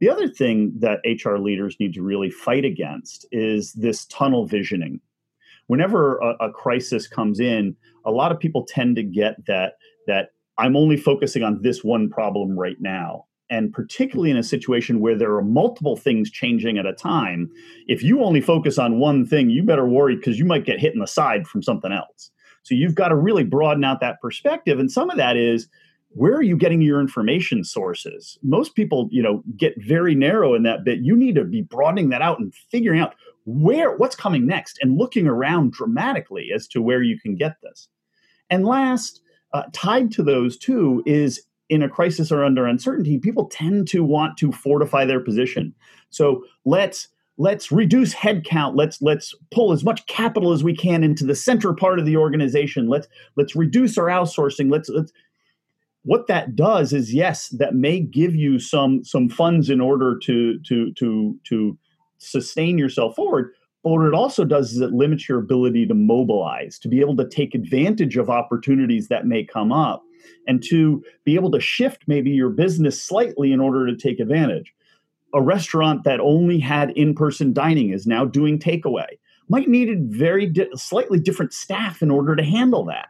The 0.00 0.08
other 0.08 0.28
thing 0.28 0.72
that 0.80 1.00
HR 1.04 1.36
leaders 1.36 1.76
need 1.78 1.94
to 1.94 2.02
really 2.02 2.30
fight 2.30 2.64
against 2.64 3.26
is 3.30 3.72
this 3.72 4.04
tunnel 4.06 4.46
visioning. 4.46 5.00
Whenever 5.68 6.18
a, 6.18 6.48
a 6.48 6.52
crisis 6.52 7.06
comes 7.06 7.40
in, 7.40 7.76
a 8.04 8.10
lot 8.10 8.32
of 8.32 8.40
people 8.40 8.66
tend 8.66 8.96
to 8.96 9.02
get 9.02 9.46
that 9.46 9.74
that 10.06 10.30
I'm 10.58 10.76
only 10.76 10.96
focusing 10.96 11.42
on 11.42 11.62
this 11.62 11.82
one 11.82 12.10
problem 12.10 12.58
right 12.58 12.76
now 12.80 13.24
and 13.54 13.72
particularly 13.72 14.32
in 14.32 14.36
a 14.36 14.42
situation 14.42 14.98
where 14.98 15.16
there 15.16 15.34
are 15.36 15.44
multiple 15.44 15.96
things 15.96 16.28
changing 16.28 16.76
at 16.76 16.86
a 16.86 16.92
time 16.92 17.48
if 17.86 18.02
you 18.02 18.24
only 18.24 18.40
focus 18.40 18.78
on 18.78 18.98
one 18.98 19.24
thing 19.24 19.48
you 19.48 19.62
better 19.62 19.86
worry 19.86 20.16
because 20.16 20.40
you 20.40 20.44
might 20.44 20.64
get 20.64 20.80
hit 20.80 20.92
in 20.92 20.98
the 20.98 21.06
side 21.06 21.46
from 21.46 21.62
something 21.62 21.92
else. 21.92 22.30
So 22.64 22.74
you've 22.74 22.96
got 22.96 23.08
to 23.08 23.16
really 23.16 23.44
broaden 23.44 23.84
out 23.84 24.00
that 24.00 24.20
perspective 24.20 24.80
and 24.80 24.90
some 24.90 25.08
of 25.08 25.16
that 25.18 25.36
is 25.36 25.68
where 26.16 26.34
are 26.34 26.42
you 26.42 26.56
getting 26.56 26.80
your 26.80 27.00
information 27.00 27.64
sources? 27.64 28.38
Most 28.42 28.74
people 28.74 29.08
you 29.12 29.22
know 29.22 29.44
get 29.56 29.74
very 29.78 30.16
narrow 30.16 30.54
in 30.54 30.64
that 30.64 30.84
bit. 30.84 31.00
You 31.00 31.16
need 31.16 31.36
to 31.36 31.44
be 31.44 31.62
broadening 31.62 32.08
that 32.10 32.22
out 32.22 32.40
and 32.40 32.52
figuring 32.70 33.00
out 33.00 33.14
where 33.46 33.96
what's 33.96 34.16
coming 34.16 34.46
next 34.46 34.78
and 34.80 34.98
looking 34.98 35.28
around 35.28 35.72
dramatically 35.72 36.50
as 36.52 36.66
to 36.68 36.82
where 36.82 37.02
you 37.02 37.20
can 37.20 37.36
get 37.36 37.56
this. 37.62 37.88
And 38.50 38.64
last 38.64 39.20
uh, 39.52 39.64
tied 39.72 40.10
to 40.12 40.22
those 40.24 40.58
two 40.58 41.02
is 41.06 41.40
in 41.68 41.82
a 41.82 41.88
crisis 41.88 42.30
or 42.30 42.44
under 42.44 42.66
uncertainty, 42.66 43.18
people 43.18 43.46
tend 43.46 43.88
to 43.88 44.04
want 44.04 44.36
to 44.38 44.52
fortify 44.52 45.04
their 45.04 45.20
position. 45.20 45.74
So 46.10 46.44
let's 46.64 47.08
let's 47.36 47.72
reduce 47.72 48.14
headcount. 48.14 48.72
Let's 48.76 49.00
let's 49.02 49.34
pull 49.50 49.72
as 49.72 49.84
much 49.84 50.06
capital 50.06 50.52
as 50.52 50.62
we 50.62 50.76
can 50.76 51.02
into 51.02 51.24
the 51.24 51.34
center 51.34 51.72
part 51.72 51.98
of 51.98 52.06
the 52.06 52.16
organization. 52.16 52.88
Let's 52.88 53.08
let's 53.36 53.56
reduce 53.56 53.98
our 53.98 54.06
outsourcing. 54.06 54.70
Let's 54.70 54.88
let's 54.88 55.12
what 56.04 56.26
that 56.26 56.54
does 56.54 56.92
is 56.92 57.14
yes, 57.14 57.48
that 57.48 57.74
may 57.74 58.00
give 58.00 58.34
you 58.34 58.58
some 58.58 59.02
some 59.04 59.28
funds 59.28 59.70
in 59.70 59.80
order 59.80 60.18
to 60.24 60.58
to 60.60 60.92
to 60.92 61.38
to 61.44 61.78
sustain 62.18 62.78
yourself 62.78 63.16
forward. 63.16 63.52
But 63.82 63.90
what 63.90 64.06
it 64.06 64.14
also 64.14 64.44
does 64.44 64.72
is 64.72 64.80
it 64.80 64.92
limits 64.92 65.28
your 65.28 65.38
ability 65.38 65.86
to 65.86 65.94
mobilize, 65.94 66.78
to 66.78 66.88
be 66.88 67.00
able 67.00 67.16
to 67.16 67.28
take 67.28 67.54
advantage 67.54 68.16
of 68.16 68.30
opportunities 68.30 69.08
that 69.08 69.26
may 69.26 69.44
come 69.44 69.72
up 69.72 70.02
and 70.46 70.62
to 70.64 71.02
be 71.24 71.34
able 71.34 71.50
to 71.50 71.60
shift 71.60 72.04
maybe 72.06 72.30
your 72.30 72.50
business 72.50 73.02
slightly 73.02 73.52
in 73.52 73.60
order 73.60 73.86
to 73.86 73.96
take 73.96 74.20
advantage. 74.20 74.74
A 75.34 75.42
restaurant 75.42 76.04
that 76.04 76.20
only 76.20 76.58
had 76.58 76.90
in 76.90 77.14
person 77.14 77.52
dining 77.52 77.90
is 77.90 78.06
now 78.06 78.24
doing 78.24 78.58
takeaway. 78.58 79.06
Might 79.48 79.68
needed 79.68 80.12
very 80.12 80.46
di- 80.46 80.68
slightly 80.74 81.18
different 81.18 81.52
staff 81.52 82.02
in 82.02 82.10
order 82.10 82.36
to 82.36 82.42
handle 82.42 82.84
that. 82.86 83.08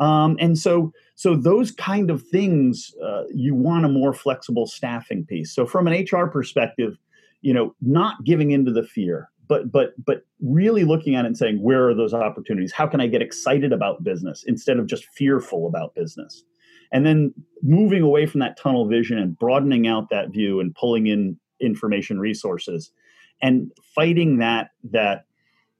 Um, 0.00 0.36
and 0.40 0.58
so, 0.58 0.92
so 1.14 1.36
those 1.36 1.70
kind 1.70 2.10
of 2.10 2.26
things, 2.26 2.94
uh, 3.04 3.24
you 3.32 3.54
want 3.54 3.84
a 3.84 3.88
more 3.88 4.14
flexible 4.14 4.66
staffing 4.66 5.26
piece. 5.26 5.52
So, 5.52 5.66
from 5.66 5.86
an 5.86 6.06
HR 6.10 6.26
perspective, 6.26 6.96
you 7.42 7.52
know, 7.52 7.74
not 7.82 8.24
giving 8.24 8.50
into 8.50 8.72
the 8.72 8.82
fear, 8.82 9.28
but 9.50 9.72
but 9.72 9.92
but 10.02 10.22
really 10.40 10.84
looking 10.84 11.16
at 11.16 11.24
it 11.24 11.26
and 11.26 11.36
saying 11.36 11.60
where 11.60 11.88
are 11.88 11.94
those 11.94 12.14
opportunities? 12.14 12.70
How 12.72 12.86
can 12.86 13.00
i 13.00 13.08
get 13.08 13.20
excited 13.20 13.72
about 13.72 14.04
business 14.04 14.44
instead 14.46 14.78
of 14.78 14.86
just 14.86 15.04
fearful 15.06 15.66
about 15.66 15.94
business? 15.96 16.44
And 16.92 17.04
then 17.04 17.34
moving 17.60 18.02
away 18.02 18.26
from 18.26 18.38
that 18.40 18.56
tunnel 18.56 18.86
vision 18.86 19.18
and 19.18 19.36
broadening 19.36 19.88
out 19.88 20.08
that 20.10 20.30
view 20.30 20.60
and 20.60 20.74
pulling 20.74 21.08
in 21.08 21.36
information 21.60 22.20
resources 22.20 22.92
and 23.42 23.72
fighting 23.92 24.38
that 24.38 24.70
that 24.92 25.24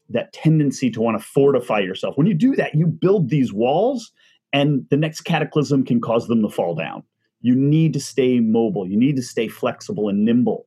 that 0.09 0.33
tendency 0.33 0.91
to 0.91 1.01
want 1.01 1.17
to 1.17 1.25
fortify 1.25 1.79
yourself. 1.79 2.19
When 2.19 2.27
you 2.27 2.35
do 2.35 2.57
that 2.57 2.75
you 2.75 2.89
build 2.89 3.31
these 3.31 3.53
walls 3.53 4.11
and 4.53 4.85
the 4.91 4.97
next 4.97 5.21
cataclysm 5.21 5.85
can 5.85 6.01
cause 6.01 6.27
them 6.27 6.43
to 6.43 6.49
fall 6.49 6.75
down. 6.75 7.05
You 7.41 7.55
need 7.55 7.93
to 7.93 8.01
stay 8.01 8.41
mobile. 8.41 8.85
You 8.85 8.99
need 8.99 9.15
to 9.15 9.23
stay 9.23 9.47
flexible 9.47 10.09
and 10.09 10.25
nimble 10.25 10.67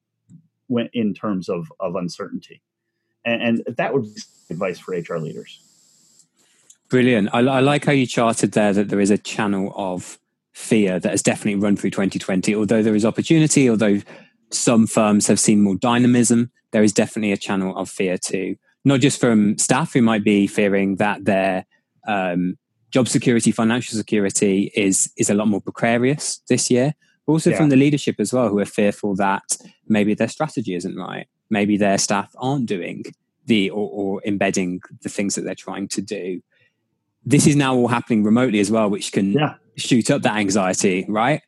when 0.67 0.89
in 0.93 1.13
terms 1.13 1.49
of 1.49 1.69
of 1.81 1.95
uncertainty 1.95 2.61
and, 3.25 3.63
and 3.67 3.77
that 3.77 3.93
would 3.93 4.03
be 4.03 4.21
advice 4.49 4.79
for 4.79 4.95
HR 4.95 5.17
leaders. 5.17 5.59
Brilliant. 6.89 7.29
I, 7.33 7.39
I, 7.39 7.59
like 7.59 7.85
how 7.85 7.91
you 7.91 8.05
charted 8.05 8.51
there 8.51 8.73
that 8.73 8.89
there 8.89 8.99
is 8.99 9.09
a 9.09 9.17
channel 9.17 9.73
of 9.75 10.19
fear 10.53 10.99
that 10.99 11.09
has 11.09 11.23
definitely 11.23 11.59
run 11.59 11.75
through 11.75 11.89
2020. 11.89 12.55
Although 12.55 12.83
there 12.83 12.95
is 12.95 13.05
opportunity, 13.05 13.69
although 13.69 13.99
some 14.51 14.85
firms 14.85 15.27
have 15.27 15.39
seen 15.39 15.61
more 15.61 15.75
dynamism, 15.75 16.51
there 16.71 16.83
is 16.83 16.93
definitely 16.93 17.31
a 17.31 17.37
channel 17.37 17.75
of 17.75 17.89
fear 17.89 18.17
too. 18.17 18.55
Not 18.85 18.99
just 18.99 19.19
from 19.19 19.57
staff 19.57 19.93
who 19.93 20.01
might 20.01 20.23
be 20.23 20.45
fearing 20.45 20.97
that 20.97 21.25
their 21.25 21.65
um, 22.07 22.57
job 22.91 23.07
security, 23.07 23.51
financial 23.51 23.97
security 23.97 24.71
is 24.75 25.11
is 25.17 25.29
a 25.29 25.33
lot 25.33 25.47
more 25.47 25.61
precarious 25.61 26.41
this 26.49 26.69
year, 26.69 26.93
but 27.25 27.33
also 27.33 27.49
yeah. 27.49 27.57
from 27.57 27.69
the 27.69 27.75
leadership 27.75 28.17
as 28.19 28.33
well, 28.33 28.49
who 28.49 28.59
are 28.59 28.65
fearful 28.65 29.15
that 29.15 29.57
maybe 29.87 30.13
their 30.13 30.27
strategy 30.27 30.75
isn't 30.75 30.95
right 30.95 31.27
maybe 31.53 31.77
their 31.77 31.97
staff 31.97 32.35
aren't 32.37 32.65
doing 32.65 33.05
the 33.45 33.69
or, 33.69 33.89
or 33.91 34.21
embedding 34.25 34.81
the 35.01 35.09
things 35.09 35.35
that 35.35 35.43
they're 35.43 35.55
trying 35.55 35.87
to 35.89 36.01
do. 36.01 36.41
This 37.25 37.47
is 37.47 37.55
now 37.55 37.75
all 37.75 37.87
happening 37.87 38.23
remotely 38.23 38.59
as 38.59 38.69
well, 38.69 38.89
which 38.89 39.13
can 39.13 39.31
yeah. 39.31 39.55
shoot 39.77 40.11
up 40.11 40.23
that 40.23 40.35
anxiety, 40.35 41.05
right? 41.07 41.41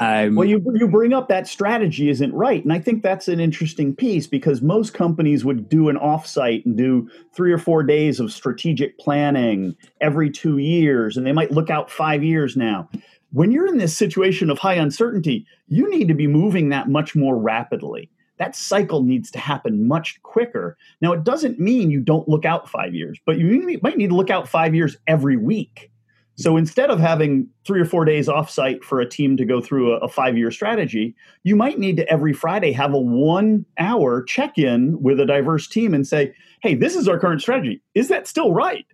Um, 0.00 0.34
well, 0.34 0.46
you 0.46 0.60
you 0.74 0.88
bring 0.88 1.12
up 1.12 1.28
that 1.28 1.46
strategy 1.46 2.10
isn't 2.10 2.34
right, 2.34 2.62
and 2.64 2.72
I 2.72 2.80
think 2.80 3.02
that's 3.02 3.28
an 3.28 3.38
interesting 3.38 3.94
piece 3.94 4.26
because 4.26 4.60
most 4.60 4.92
companies 4.92 5.44
would 5.44 5.68
do 5.68 5.88
an 5.88 5.96
offsite 5.96 6.66
and 6.66 6.76
do 6.76 7.08
three 7.32 7.52
or 7.52 7.58
four 7.58 7.84
days 7.84 8.18
of 8.18 8.32
strategic 8.32 8.98
planning 8.98 9.76
every 10.00 10.30
two 10.30 10.58
years, 10.58 11.16
and 11.16 11.24
they 11.24 11.32
might 11.32 11.52
look 11.52 11.70
out 11.70 11.90
five 11.90 12.24
years 12.24 12.56
now. 12.56 12.88
When 13.30 13.52
you're 13.52 13.68
in 13.68 13.78
this 13.78 13.96
situation 13.96 14.50
of 14.50 14.58
high 14.58 14.74
uncertainty, 14.74 15.46
you 15.68 15.88
need 15.88 16.08
to 16.08 16.14
be 16.14 16.26
moving 16.26 16.70
that 16.70 16.88
much 16.88 17.14
more 17.14 17.38
rapidly 17.38 18.10
that 18.38 18.56
cycle 18.56 19.02
needs 19.02 19.30
to 19.32 19.38
happen 19.38 19.86
much 19.86 20.20
quicker. 20.22 20.76
Now, 21.00 21.12
it 21.12 21.24
doesn't 21.24 21.60
mean 21.60 21.90
you 21.90 22.00
don't 22.00 22.28
look 22.28 22.44
out 22.44 22.68
five 22.68 22.94
years, 22.94 23.18
but 23.24 23.38
you 23.38 23.78
might 23.82 23.96
need 23.96 24.10
to 24.10 24.16
look 24.16 24.30
out 24.30 24.48
five 24.48 24.74
years 24.74 24.96
every 25.06 25.36
week. 25.36 25.90
So 26.36 26.56
instead 26.56 26.90
of 26.90 26.98
having 26.98 27.48
three 27.64 27.80
or 27.80 27.84
four 27.84 28.04
days 28.04 28.26
offsite 28.26 28.82
for 28.82 29.00
a 29.00 29.08
team 29.08 29.36
to 29.36 29.44
go 29.44 29.60
through 29.60 29.94
a, 29.94 29.98
a 29.98 30.08
five 30.08 30.36
year 30.36 30.50
strategy, 30.50 31.14
you 31.44 31.54
might 31.54 31.78
need 31.78 31.96
to 31.98 32.08
every 32.08 32.32
Friday 32.32 32.72
have 32.72 32.92
a 32.92 32.98
one 32.98 33.64
hour 33.78 34.22
check 34.22 34.58
in 34.58 35.00
with 35.00 35.20
a 35.20 35.26
diverse 35.26 35.68
team 35.68 35.94
and 35.94 36.06
say, 36.06 36.34
hey, 36.60 36.74
this 36.74 36.96
is 36.96 37.06
our 37.06 37.18
current 37.18 37.40
strategy. 37.40 37.80
Is 37.94 38.08
that 38.08 38.26
still 38.26 38.52
right? 38.52 38.86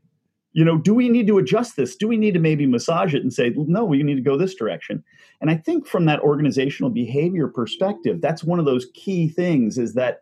You 0.52 0.64
know 0.64 0.78
do 0.78 0.94
we 0.94 1.08
need 1.08 1.26
to 1.26 1.38
adjust 1.38 1.76
this? 1.76 1.96
Do 1.96 2.08
we 2.08 2.16
need 2.16 2.34
to 2.34 2.40
maybe 2.40 2.66
massage 2.66 3.14
it 3.14 3.22
and 3.22 3.32
say 3.32 3.52
no 3.56 3.84
we 3.84 4.02
need 4.02 4.16
to 4.16 4.20
go 4.20 4.36
this 4.36 4.54
direction? 4.54 5.02
And 5.40 5.50
i 5.50 5.56
think 5.56 5.86
from 5.86 6.06
that 6.06 6.20
organizational 6.20 6.90
behavior 6.90 7.48
perspective 7.48 8.20
that's 8.20 8.44
one 8.44 8.58
of 8.58 8.64
those 8.64 8.86
key 8.94 9.28
things 9.28 9.78
is 9.78 9.94
that 9.94 10.20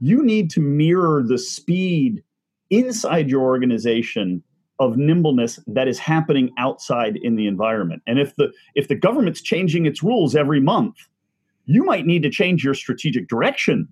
you 0.00 0.24
need 0.24 0.50
to 0.50 0.60
mirror 0.60 1.22
the 1.22 1.38
speed 1.38 2.22
inside 2.70 3.30
your 3.30 3.42
organization 3.42 4.42
of 4.80 4.96
nimbleness 4.96 5.60
that 5.68 5.86
is 5.86 6.00
happening 6.00 6.50
outside 6.58 7.16
in 7.22 7.36
the 7.36 7.46
environment. 7.46 8.02
And 8.08 8.18
if 8.18 8.34
the 8.34 8.52
if 8.74 8.88
the 8.88 8.96
government's 8.96 9.40
changing 9.40 9.86
its 9.86 10.02
rules 10.02 10.34
every 10.34 10.60
month 10.60 10.96
you 11.66 11.84
might 11.84 12.06
need 12.06 12.22
to 12.22 12.30
change 12.30 12.64
your 12.64 12.74
strategic 12.74 13.28
direction 13.28 13.88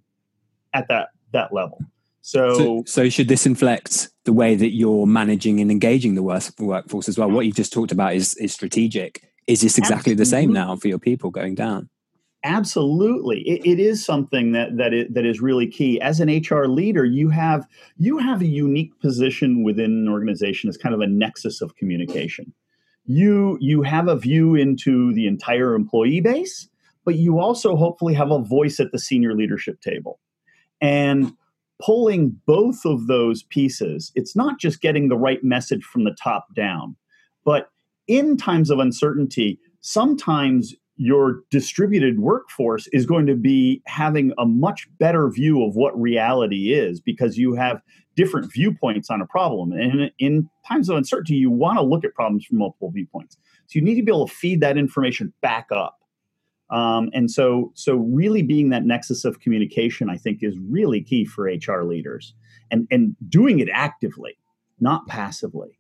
at 0.75 0.88
that 0.88 1.09
that 1.32 1.52
level 1.52 1.78
so, 2.23 2.55
so, 2.55 2.83
so, 2.87 3.09
should 3.09 3.26
this 3.26 3.47
inflect 3.47 4.09
the 4.25 4.33
way 4.33 4.55
that 4.55 4.71
you're 4.71 5.09
managing 5.09 5.61
and 5.61 5.73
engaging 5.73 6.14
the 6.14 6.23
work, 6.23 6.45
workforce 6.61 7.09
as 7.09 7.19
well? 7.19 7.29
What 7.29 7.47
you've 7.47 7.57
just 7.57 7.73
talked 7.73 7.91
about 7.91 8.14
is 8.14 8.35
is 8.35 8.55
strategic. 8.55 9.29
Is 9.49 9.61
this 9.61 9.76
exactly 9.76 10.12
Absolutely. 10.12 10.21
the 10.21 10.26
same 10.26 10.52
now 10.52 10.76
for 10.76 10.87
your 10.87 11.00
people 11.00 11.31
going 11.31 11.57
down? 11.57 11.91
Absolutely, 12.45 13.41
it, 13.41 13.67
it 13.67 13.81
is 13.81 14.05
something 14.05 14.52
that 14.52 14.76
that 14.76 14.95
is, 14.95 15.07
that 15.11 15.26
is 15.26 15.41
really 15.41 15.67
key. 15.67 16.00
As 16.00 16.21
an 16.21 16.29
HR 16.29 16.67
leader, 16.67 17.05
you 17.05 17.29
have 17.29 17.67
you 17.99 18.19
have 18.19 18.41
a 18.41 18.47
unique 18.47 18.99
position 19.00 19.64
within 19.64 19.91
an 19.91 20.09
organization 20.09 20.69
as 20.69 20.76
kind 20.76 20.95
of 20.95 21.00
a 21.00 21.09
nexus 21.09 21.61
of 21.61 21.75
communication. 21.75 22.55
You 23.05 23.59
you 23.61 23.83
have 23.83 24.07
a 24.07 24.17
view 24.17 24.55
into 24.55 25.12
the 25.12 25.26
entire 25.26 25.75
employee 25.75 26.21
base, 26.21 26.69
but 27.05 27.17
you 27.17 27.41
also 27.41 27.75
hopefully 27.75 28.14
have 28.14 28.31
a 28.31 28.38
voice 28.38 28.79
at 28.79 28.93
the 28.93 28.99
senior 29.00 29.35
leadership 29.35 29.81
table. 29.81 30.21
And 30.81 31.33
pulling 31.84 32.36
both 32.46 32.84
of 32.84 33.06
those 33.06 33.42
pieces, 33.44 34.12
it's 34.14 34.36
not 34.36 34.58
just 34.60 34.80
getting 34.80 35.08
the 35.08 35.16
right 35.16 35.42
message 35.42 35.82
from 35.84 36.04
the 36.04 36.16
top 36.22 36.46
down, 36.54 36.96
but 37.44 37.70
in 38.06 38.36
times 38.36 38.70
of 38.70 38.78
uncertainty, 38.78 39.58
sometimes 39.80 40.74
your 40.96 41.42
distributed 41.50 42.20
workforce 42.20 42.86
is 42.92 43.06
going 43.06 43.26
to 43.26 43.34
be 43.34 43.82
having 43.86 44.32
a 44.38 44.46
much 44.46 44.86
better 44.98 45.28
view 45.30 45.64
of 45.64 45.74
what 45.74 45.98
reality 46.00 46.72
is 46.72 47.00
because 47.00 47.36
you 47.36 47.54
have 47.54 47.80
different 48.14 48.52
viewpoints 48.52 49.08
on 49.10 49.20
a 49.20 49.26
problem. 49.26 49.72
And 49.72 50.10
in 50.18 50.48
times 50.68 50.88
of 50.88 50.96
uncertainty, 50.96 51.34
you 51.34 51.50
want 51.50 51.78
to 51.78 51.82
look 51.82 52.04
at 52.04 52.14
problems 52.14 52.44
from 52.44 52.58
multiple 52.58 52.90
viewpoints. 52.90 53.38
So 53.66 53.78
you 53.78 53.82
need 53.82 53.96
to 53.96 54.02
be 54.02 54.12
able 54.12 54.28
to 54.28 54.34
feed 54.34 54.60
that 54.60 54.76
information 54.76 55.32
back 55.40 55.68
up. 55.74 55.98
Um, 56.73 57.11
and 57.12 57.31
so, 57.31 57.71
so 57.75 57.97
really 57.97 58.43
being 58.43 58.71
that 58.71 58.85
nexus 58.85 59.25
of 59.25 59.41
communication, 59.41 60.09
I 60.09 60.17
think, 60.17 60.43
is 60.43 60.57
really 60.59 61.02
key 61.02 61.26
for 61.26 61.45
HR 61.45 61.85
leaders, 61.85 62.35
and 62.71 62.88
and 62.91 63.14
doing 63.29 63.61
it 63.61 63.69
actively, 63.73 64.38
not 64.81 65.07
passively. 65.07 65.79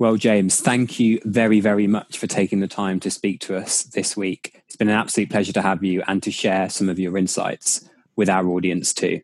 Well, 0.00 0.16
James, 0.16 0.60
thank 0.60 0.98
you 0.98 1.20
very, 1.24 1.60
very 1.60 1.86
much 1.86 2.18
for 2.18 2.26
taking 2.26 2.60
the 2.60 2.66
time 2.66 3.00
to 3.00 3.10
speak 3.10 3.40
to 3.42 3.56
us 3.56 3.82
this 3.82 4.16
week. 4.16 4.62
It's 4.66 4.74
been 4.74 4.88
an 4.88 4.94
absolute 4.94 5.28
pleasure 5.28 5.52
to 5.52 5.62
have 5.62 5.84
you 5.84 6.02
and 6.08 6.22
to 6.22 6.30
share 6.30 6.70
some 6.70 6.88
of 6.88 6.98
your 6.98 7.18
insights 7.18 7.86
with 8.16 8.30
our 8.30 8.48
audience 8.48 8.94
too. 8.94 9.20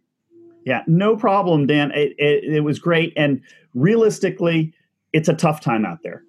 Yeah, 0.66 0.82
no 0.86 1.16
problem, 1.16 1.66
Dan. 1.66 1.92
It, 1.92 2.14
it, 2.18 2.44
it 2.56 2.60
was 2.60 2.78
great. 2.78 3.14
And 3.16 3.40
realistically, 3.74 4.74
it's 5.14 5.30
a 5.30 5.34
tough 5.34 5.62
time 5.62 5.86
out 5.86 6.02
there. 6.02 6.24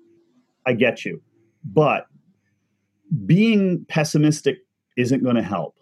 I 0.66 0.74
get 0.74 1.04
you. 1.04 1.22
But 1.66 2.08
being 3.26 3.86
pessimistic 3.90 4.60
isn't 4.98 5.24
going 5.24 5.36
to 5.36 5.44
help. 5.44 5.76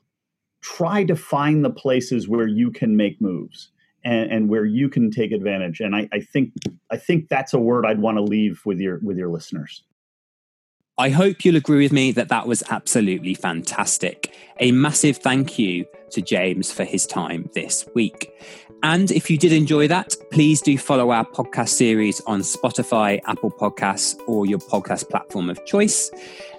Try 0.62 1.04
to 1.06 1.16
find 1.16 1.64
the 1.64 1.70
places 1.70 2.28
where 2.28 2.48
you 2.48 2.72
can 2.72 2.98
make 2.98 3.22
moves 3.22 3.70
and, 4.04 4.32
and 4.32 4.50
where 4.50 4.66
you 4.66 4.90
can 4.90 5.12
take 5.12 5.32
advantage. 5.32 5.80
And 5.80 5.96
I, 5.96 6.08
I 6.12 6.20
think 6.20 6.54
I 6.92 6.98
think 6.98 7.30
that's 7.30 7.54
a 7.54 7.60
word 7.60 7.86
I'd 7.86 8.00
want 8.00 8.18
to 8.18 8.24
leave 8.24 8.62
with 8.66 8.80
your 8.80 9.00
with 9.04 9.18
your 9.18 9.30
listeners. 9.30 9.84
I 10.98 11.10
hope 11.10 11.44
you'll 11.44 11.58
agree 11.58 11.84
with 11.84 11.92
me 11.92 12.14
that 12.14 12.30
that 12.30 12.48
was 12.48 12.64
absolutely 12.70 13.34
fantastic. 13.34 14.34
A 14.62 14.72
massive 14.72 15.18
thank 15.18 15.60
you 15.60 15.86
to 16.12 16.22
James 16.22 16.72
for 16.72 16.86
his 16.86 17.06
time 17.06 17.50
this 17.54 17.86
week. 17.96 18.32
And 18.82 19.12
if 19.12 19.30
you 19.30 19.38
did 19.38 19.52
enjoy 19.52 19.90
that, 19.90 20.16
please 20.32 20.62
do 20.62 20.78
follow 20.78 21.12
our 21.12 21.26
podcast 21.26 21.70
series 21.70 22.22
on 22.22 22.42
Spotify, 22.42 23.20
Apple 23.26 23.52
Podcasts, 23.52 24.16
or 24.26 24.46
your 24.46 24.60
podcast 24.60 25.10
platform 25.10 25.50
of 25.50 25.66
choice. 25.66 26.12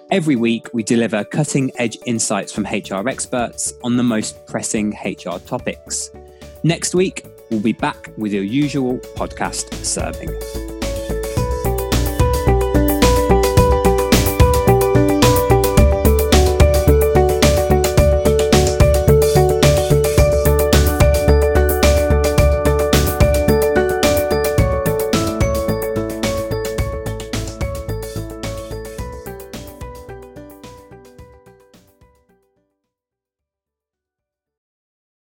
Every 0.09 0.37
week, 0.37 0.73
we 0.73 0.83
deliver 0.83 1.25
cutting 1.25 1.69
edge 1.77 1.97
insights 2.05 2.53
from 2.53 2.63
HR 2.63 3.09
experts 3.09 3.73
on 3.83 3.97
the 3.97 4.03
most 4.03 4.45
pressing 4.45 4.95
HR 5.03 5.37
topics. 5.39 6.11
Next 6.63 6.95
week, 6.95 7.25
we'll 7.49 7.59
be 7.59 7.73
back 7.73 8.13
with 8.17 8.31
your 8.31 8.43
usual 8.43 8.99
podcast 9.17 9.73
serving. 9.83 10.66